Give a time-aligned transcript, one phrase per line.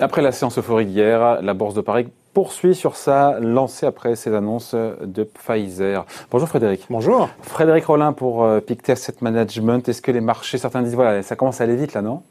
[0.00, 4.32] Après la séance euphorique hier, la Bourse de Paris poursuit sur sa lancée après ces
[4.32, 6.06] annonces de Pfizer.
[6.30, 6.86] Bonjour Frédéric.
[6.88, 7.28] Bonjour.
[7.42, 9.88] Frédéric Rollin pour euh, Pictet Asset Management.
[9.88, 12.22] Est-ce que les marchés, certains disent, voilà, ça commence à aller vite là, non?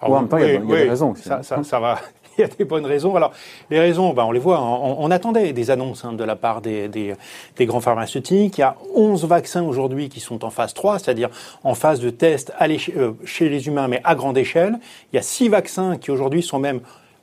[0.00, 1.22] Ah Ou en même temps, il y a, des raisons aussi.
[1.22, 1.98] Ça, ça, ça va.
[2.38, 3.14] il y a des bonnes raisons.
[3.16, 3.32] Alors,
[3.70, 4.58] les raisons, ben, on les voit.
[4.58, 4.94] Hein.
[4.98, 7.14] On, attendait des annonces hein, de la part des, des,
[7.56, 8.58] des, grands pharmaceutiques.
[8.58, 11.30] Il y a 11 vaccins aujourd'hui qui sont en phase 3, c'est-à-dire
[11.64, 14.78] en phase de test euh, chez les humains, mais à grande échelle.
[15.12, 16.80] Il y a 6 vaccins qui aujourd'hui sont même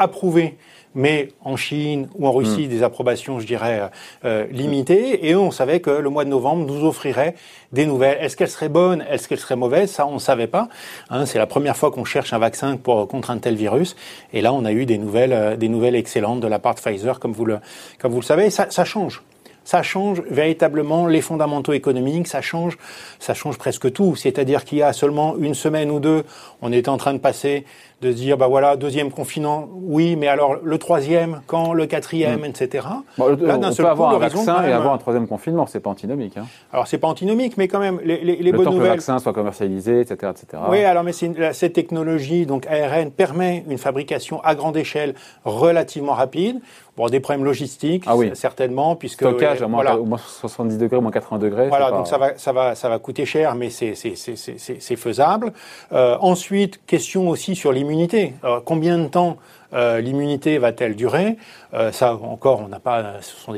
[0.00, 0.56] approuvés
[0.94, 2.68] mais en Chine ou en Russie, hmm.
[2.68, 3.90] des approbations, je dirais,
[4.24, 5.28] euh, limitées.
[5.28, 7.34] Et on savait que le mois de novembre nous offrirait
[7.72, 8.18] des nouvelles.
[8.20, 9.04] Est-ce qu'elles seraient bonnes?
[9.08, 9.90] Est-ce qu'elles seraient mauvaises?
[9.90, 10.68] Ça, on ne savait pas.
[11.10, 13.94] Hein, c'est la première fois qu'on cherche un vaccin pour, contre un tel virus.
[14.32, 16.80] Et là, on a eu des nouvelles, euh, des nouvelles excellentes de la part de
[16.80, 17.58] Pfizer, comme vous le,
[17.98, 18.50] comme vous le savez.
[18.50, 19.22] Ça, ça change
[19.70, 22.76] ça change véritablement les fondamentaux économiques, ça change,
[23.20, 24.16] ça change presque tout.
[24.16, 26.24] C'est-à-dire qu'il y a seulement une semaine ou deux,
[26.60, 27.64] on était en train de passer
[28.00, 32.40] de se dire bah voilà deuxième confinement oui mais alors le troisième quand le quatrième
[32.40, 32.44] mm.
[32.44, 32.86] etc
[33.18, 36.36] bon, Là, on peut avoir un vaccin et avoir un troisième confinement c'est pas antinomique
[36.38, 36.46] hein.
[36.72, 38.92] alors c'est pas antinomique mais quand même les, les, les le bonnes temps nouvelles que
[38.92, 43.78] le vaccin soit commercialisé etc etc oui alors mais cette technologie donc ARN permet une
[43.78, 46.60] fabrication à grande échelle relativement rapide
[47.00, 48.30] Bon, des problèmes logistiques, ah oui.
[48.34, 49.96] certainement, puisque stockage à moins, voilà.
[49.96, 51.68] moins 70 degrés, moins 80 degrés.
[51.68, 55.54] Voilà, donc ça va, ça va, ça va coûter cher, mais c'est faisable.
[55.92, 58.34] Euh, ensuite, question aussi sur l'immunité.
[58.66, 59.38] combien de temps
[59.72, 61.36] euh, l'immunité va-t-elle durer
[61.74, 63.20] euh, Ça encore, on n'a pas.
[63.20, 63.54] Ce sont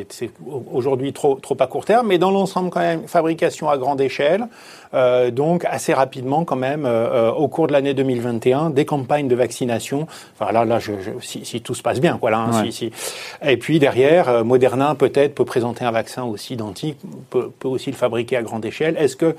[0.72, 4.46] aujourd'hui trop trop à court terme, mais dans l'ensemble quand même, fabrication à grande échelle.
[4.94, 6.86] Euh, donc assez rapidement quand même,
[7.36, 10.06] au cours de l'année 2021, des campagnes de vaccination.
[10.38, 12.40] Enfin là, là, je, si, si, tout se passe bien, voilà.
[12.40, 12.92] Hein, si, si.
[13.42, 16.98] Et puis derrière, Moderna peut-être peut présenter un vaccin aussi identique,
[17.30, 18.96] peut, peut aussi le fabriquer à grande échelle.
[18.98, 19.34] Est-ce que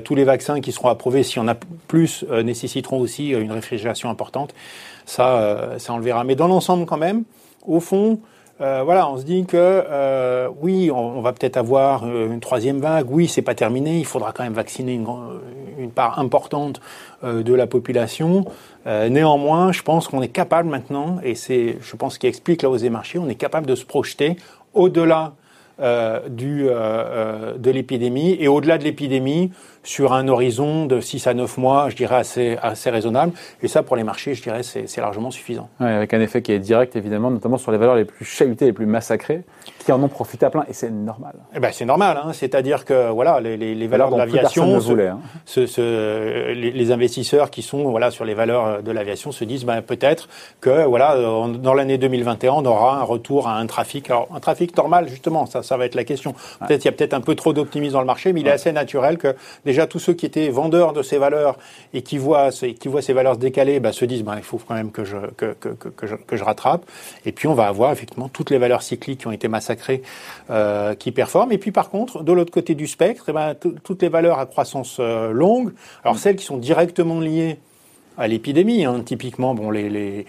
[0.00, 1.54] tous les vaccins qui seront approuvés, s'il y en a
[1.86, 4.52] plus, nécessiteront aussi une réfrigération importante?
[5.06, 6.24] Ça, ça on le verra.
[6.24, 7.24] Mais dans l'ensemble, quand même,
[7.66, 8.18] au fond,
[8.60, 12.80] euh, voilà, on se dit que euh, oui, on, va peut-être avoir euh, une troisième
[12.80, 13.06] vague.
[13.08, 13.98] Oui, c'est pas terminé.
[13.98, 15.06] Il faudra quand même vacciner une,
[15.78, 16.80] une part importante
[17.22, 18.44] euh, de la population.
[18.86, 22.80] néanmoins, je pense qu'on est capable maintenant, et c'est, je pense, qui explique la hausse
[22.80, 24.36] des marchés, on est capable de se projeter
[24.72, 25.34] au-delà
[25.78, 29.50] du, de l'épidémie et au-delà de l'épidémie
[29.88, 33.32] sur un horizon de 6 à 9 mois, je dirais assez, assez raisonnable.
[33.62, 35.70] Et ça, pour les marchés, je dirais, c'est largement suffisant.
[35.80, 38.66] Ouais, avec un effet qui est direct, évidemment, notamment sur les valeurs les plus chahutées,
[38.66, 39.44] les plus massacrées,
[39.78, 41.34] qui en ont profité à plein, et c'est normal.
[41.54, 42.32] Eh ben, c'est normal, hein.
[42.34, 45.18] c'est-à-dire que voilà, les, les, les valeurs de l'aviation, hein.
[45.56, 50.28] les, investisseurs qui sont voilà sur les valeurs de l'aviation se disent ben, peut-être
[50.60, 54.76] que voilà dans l'année 2021 on aura un retour à un trafic, alors un trafic
[54.76, 56.34] normal justement, ça, ça va être la question.
[56.66, 58.52] Peut-être il y a peut-être un peu trop d'optimisme dans le marché, mais il est
[58.52, 59.34] assez naturel que
[59.64, 61.56] déjà déjà tous ceux qui étaient vendeurs de ces valeurs
[61.94, 64.58] et qui voient, qui voient ces valeurs se décaler, bah, se disent bah, il faut
[64.58, 66.84] quand même que je, que, que, que, je, que je rattrape.
[67.24, 70.02] Et puis on va avoir effectivement toutes les valeurs cycliques qui ont été massacrées
[70.50, 71.52] euh, qui performent.
[71.52, 74.46] Et puis par contre, de l'autre côté du spectre, eh ben, toutes les valeurs à
[74.46, 77.58] croissance euh, longue, alors celles qui sont directement liées
[78.18, 78.84] à l'épidémie.
[78.84, 79.02] Hein.
[79.04, 80.26] Typiquement, bon, les, les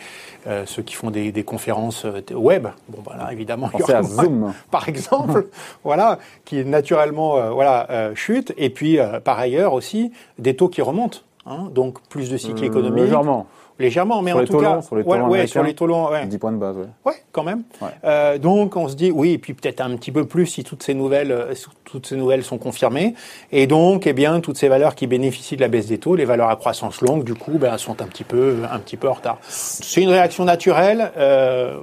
[0.48, 4.04] euh, ceux qui font des, des conférences euh, web, bon, voilà, évidemment, il y aura,
[4.04, 5.48] Zoom, par exemple,
[5.84, 8.54] voilà, qui naturellement, euh, voilà, euh, chute.
[8.58, 11.20] Et puis, par ailleurs aussi, des taux qui remontent.
[11.50, 13.06] Hein, donc plus de cycle économique.
[13.06, 13.48] Légèrement.
[13.80, 16.26] Légèrement, mais sur en tout cas, sur les ouais, ouais, sur les taux longs, ouais.
[16.28, 16.88] 10 points de base, ouais.
[17.06, 17.64] Ouais, quand même.
[18.04, 20.84] Euh, donc on se dit oui, et puis peut-être un petit peu plus si toutes
[20.84, 21.54] ces nouvelles, euh,
[21.86, 23.16] toutes ces nouvelles sont confirmées.
[23.52, 26.26] Et donc, eh bien, toutes ces valeurs qui bénéficient de la baisse des taux, les
[26.26, 29.14] valeurs à croissance longue, du coup, ben, sont un petit peu, un petit peu en
[29.14, 29.38] retard.
[29.48, 31.12] C'est une réaction naturelle.
[31.18, 31.78] Euh,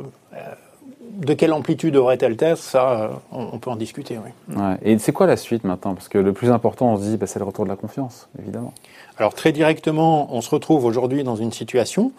[1.16, 4.56] de quelle amplitude devrait-elle être Ça, on, peut en discuter, oui.
[4.56, 4.76] Ouais.
[4.82, 5.94] Et c'est quoi la suite maintenant?
[5.94, 8.28] Parce que le plus important, on se dit, bah, c'est le retour de la confiance,
[8.38, 8.72] évidemment.
[9.18, 12.12] Alors très directement, on se retrouve aujourd'hui dans une situation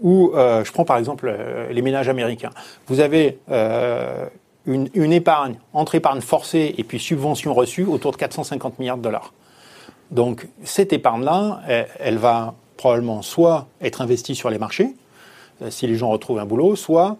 [0.00, 2.50] où, euh, je prends par exemple euh, les ménages américains.
[2.86, 4.26] Vous avez euh,
[4.64, 9.02] une, une, épargne entre épargne forcée et puis subvention reçue autour de 450 milliards de
[9.02, 9.32] dollars.
[10.10, 14.94] Donc cette épargne-là, elle, elle, va probablement soit être investie sur les marchés,
[15.62, 17.16] euh, si les gens retrouvent un boulot, soit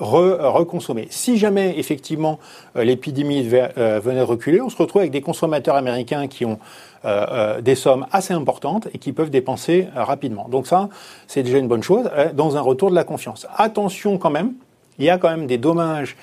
[0.00, 1.06] re, reconsommer.
[1.10, 2.38] Si jamais effectivement
[2.76, 6.58] euh, l'épidémie euh, venait reculer, on se retrouve avec des consommateurs américains qui ont
[7.04, 10.48] euh, des sommes assez importantes et qui peuvent dépenser rapidement.
[10.48, 10.88] Donc ça,
[11.26, 13.46] c'est déjà une bonne chose dans un retour de la confiance.
[13.56, 14.54] Attention quand même,
[14.98, 16.16] il y a quand même des dommages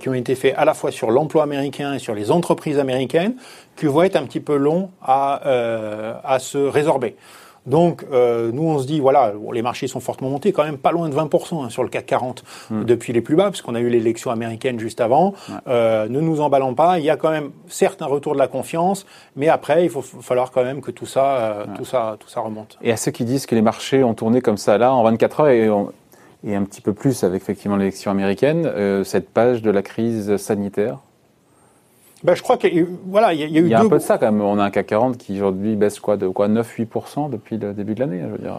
[0.00, 3.36] qui ont été faits à la fois sur l'emploi américain et sur les entreprises américaines
[3.76, 7.16] qui vont être un petit peu longs à se résorber.
[7.66, 10.92] Donc, euh, nous, on se dit, voilà, les marchés sont fortement montés, quand même pas
[10.92, 12.84] loin de 20% hein, sur le CAC 40 hmm.
[12.84, 15.34] depuis les plus bas, parce qu'on a eu l'élection américaine juste avant.
[15.66, 16.98] Euh, ne nous emballons pas.
[16.98, 20.02] Il y a quand même, certes, un retour de la confiance, mais après, il faut
[20.02, 22.78] falloir quand même que tout ça, euh, tout ça, tout ça remonte.
[22.82, 25.40] Et à ceux qui disent que les marchés ont tourné comme ça là en 24
[25.40, 25.68] heures et,
[26.44, 30.36] et un petit peu plus avec effectivement l'élection américaine, euh, cette page de la crise
[30.36, 30.98] sanitaire
[32.24, 34.02] ben, je crois qu'il voilà, il y, a eu Il y a un peu de
[34.02, 34.40] ça quand même.
[34.40, 37.94] On a un CAC 40 qui aujourd'hui baisse quoi de quoi 9-8% depuis le début
[37.94, 38.22] de l'année.
[38.22, 38.56] Je veux dire.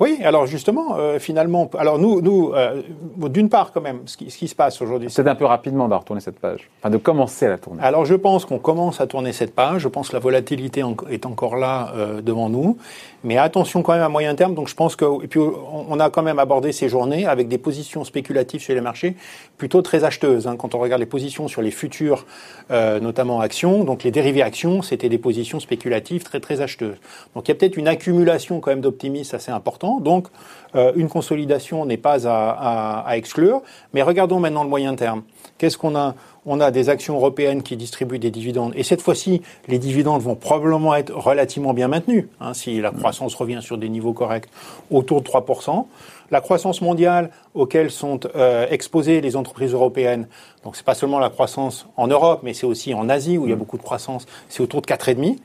[0.00, 2.82] Oui, alors justement, euh, finalement, alors nous, nous euh,
[3.28, 5.08] d'une part quand même, ce qui, ce qui se passe aujourd'hui.
[5.08, 7.80] C'est un peu rapidement de retourner cette page, enfin de commencer à la tourner.
[7.80, 9.82] Alors je pense qu'on commence à tourner cette page.
[9.82, 12.76] Je pense que la volatilité est encore là euh, devant nous,
[13.22, 14.56] mais attention quand même à moyen terme.
[14.56, 17.58] Donc je pense que et puis on a quand même abordé ces journées avec des
[17.58, 19.14] positions spéculatives sur les marchés
[19.58, 20.48] plutôt très acheteuses.
[20.48, 22.26] Hein, quand on regarde les positions sur les futurs,
[22.70, 26.96] notamment actions, donc les dérivés actions, c'était des positions spéculatives très très acheteuses.
[27.36, 30.28] Donc il y a peut-être une accumulation quand même d'optimisme assez importante donc,
[30.74, 33.62] euh, une consolidation n'est pas à, exclure.
[33.92, 35.22] Mais regardons maintenant le moyen terme.
[35.58, 36.14] Qu'est-ce qu'on a?
[36.46, 38.72] On a des actions européennes qui distribuent des dividendes.
[38.76, 43.34] Et cette fois-ci, les dividendes vont probablement être relativement bien maintenus, hein, si la croissance
[43.34, 44.48] revient sur des niveaux corrects,
[44.90, 45.86] autour de 3%.
[46.30, 50.26] La croissance mondiale auquel sont euh, exposées les entreprises européennes,
[50.64, 53.50] donc c'est pas seulement la croissance en Europe, mais c'est aussi en Asie où il
[53.50, 55.38] y a beaucoup de croissance, c'est autour de 4,5%.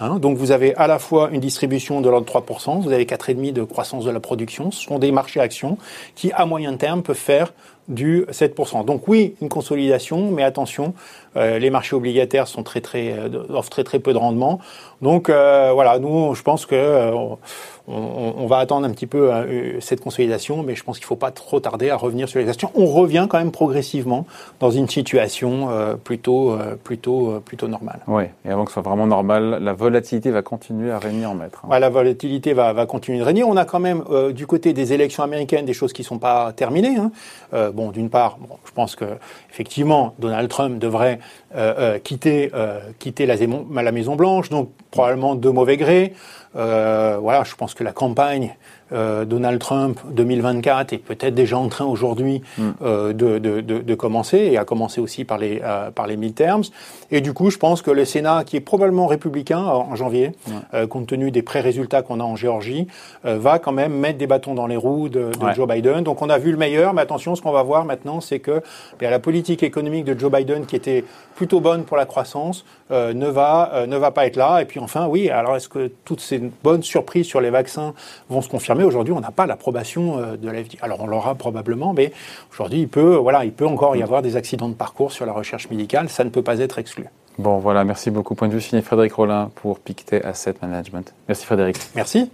[0.00, 3.04] Hein, donc vous avez à la fois une distribution de l'ordre de 3%, vous avez
[3.04, 4.70] 4,5% de croissance de la production.
[4.70, 5.78] Ce sont des marchés actions
[6.14, 7.52] qui, à moyen terme, peuvent faire
[7.88, 8.84] du 7%.
[8.84, 10.94] Donc oui, une consolidation, mais attention,
[11.36, 14.60] euh, les marchés obligataires sont très très euh, offrent très très peu de rendement.
[15.02, 17.10] Donc euh, voilà, nous je pense que
[17.86, 19.30] on, va attendre un petit peu
[19.80, 22.48] cette consolidation, mais je pense qu'il ne faut pas trop tarder à revenir sur les
[22.48, 22.70] actions.
[22.74, 24.24] On revient quand même progressivement
[24.58, 25.68] dans une situation
[26.02, 28.00] plutôt plutôt plutôt normale.
[28.06, 31.34] Oui, et avant que ce soit vraiment normal, la volatilité va continuer à régner en
[31.34, 31.62] maître.
[31.68, 31.78] Hein.
[31.78, 33.44] la volatilité va, va continuer de régner.
[33.44, 34.02] On a quand même
[34.32, 36.96] du côté des élections américaines des choses qui ne sont pas terminées.
[36.96, 37.10] Hein.
[37.74, 39.04] Bon, d'une part, je pense que
[39.50, 41.18] effectivement Donald Trump devrait
[41.54, 43.36] euh, euh, quitter, euh, quitter la,
[43.82, 46.14] la Maison Blanche, donc probablement de mauvais gré.
[46.54, 48.56] voilà, je pense que la campagne
[48.92, 52.62] euh, Donald Trump 2024 est peut-être déjà en train aujourd'hui mm.
[52.82, 56.16] euh, de, de, de, de, commencer et a commencé aussi par les, euh, par les
[56.16, 56.64] midterms.
[57.10, 60.32] Et du coup, je pense que le Sénat, qui est probablement républicain en janvier,
[60.90, 62.88] compte tenu des pré-résultats qu'on a en Géorgie,
[63.22, 66.02] va quand même mettre des bâtons dans les roues de, Joe Biden.
[66.02, 68.62] Donc on a vu le meilleur, mais attention, ce qu'on va voir maintenant, c'est que
[68.98, 71.04] bien, la politique économique de Joe Biden, qui était
[71.36, 74.60] plutôt bonne pour la croissance, ne, va, ne va pas être là.
[74.60, 77.94] Et puis enfin, oui, alors est-ce que toutes ces bonnes surprises sur les vaccins
[78.28, 80.78] vont se confirmer Aujourd'hui, on n'a pas l'approbation euh, de l'AFD.
[80.82, 82.12] Alors, on l'aura probablement, mais
[82.52, 85.32] aujourd'hui, il peut, voilà, il peut encore y avoir des accidents de parcours sur la
[85.32, 86.08] recherche médicale.
[86.08, 87.06] Ça ne peut pas être exclu.
[87.38, 88.34] Bon, voilà, merci beaucoup.
[88.34, 91.12] Point de vue signé Frédéric Rollin pour Pictet Asset Management.
[91.26, 91.76] Merci Frédéric.
[91.96, 92.30] Merci.